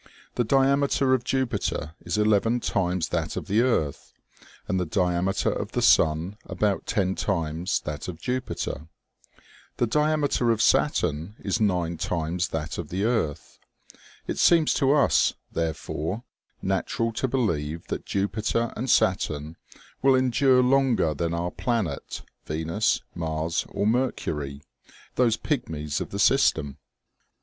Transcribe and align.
The 0.33 0.43
diameter 0.43 1.13
of 1.13 1.23
Jupiter 1.23 1.93
is 2.03 2.17
eleven 2.17 2.59
times 2.59 3.09
that 3.09 3.37
of 3.37 3.45
the 3.45 3.61
earth, 3.61 4.13
and 4.67 4.79
the 4.79 4.85
diameter 4.87 5.51
of 5.51 5.73
the 5.73 5.81
sun 5.83 6.37
about 6.45 6.87
ten 6.87 7.13
times 7.13 7.81
that 7.81 8.07
of 8.07 8.19
Jupiter. 8.19 8.87
The 9.77 9.85
diameter 9.85 10.49
of 10.49 10.59
Saturn 10.59 11.35
is 11.37 11.61
nine 11.61 11.97
times 11.97 12.47
that 12.47 12.79
of 12.79 12.89
the 12.89 13.03
earth. 13.03 13.59
It 14.25 14.39
seems 14.39 14.73
to 14.73 14.91
us, 14.91 15.35
therefore, 15.51 16.23
natural 16.63 17.13
to 17.13 17.27
believe 17.27 17.85
that 17.89 18.03
Jupiter 18.07 18.73
and 18.75 18.89
Saturn 18.89 19.55
will 20.01 20.15
endure 20.15 20.63
longer 20.63 21.13
than 21.13 21.35
our 21.35 21.51
planet, 21.51 22.23
Venus, 22.47 23.03
Mars 23.13 23.67
or 23.69 23.85
Mercury, 23.85 24.63
those 25.13 25.37
pigmies 25.37 26.01
of 26.01 26.09
the 26.09 26.17
system! 26.17 26.65
OMEGA. 26.69 26.77